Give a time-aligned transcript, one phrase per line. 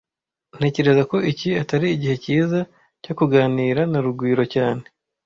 [0.57, 2.59] Ntekereza ko iki atari igihe cyiza
[3.03, 4.83] cyo kuganira na Rugwiro cyane